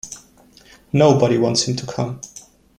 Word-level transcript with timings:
Nobody 0.93 1.37
wants 1.37 1.67
him 1.67 1.75
to 1.75 1.85
come. 1.85 2.21